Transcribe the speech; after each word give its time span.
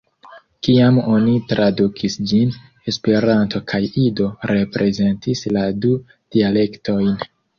Kiam 0.67 0.95
oni 1.15 1.33
tradukis 1.51 2.15
ĝin, 2.31 2.55
Esperanto 2.93 3.61
kaj 3.73 3.81
Ido 4.05 4.29
reprezentis 4.53 5.45
la 5.59 5.67
du 5.85 5.93
dialektojn. 6.37 7.13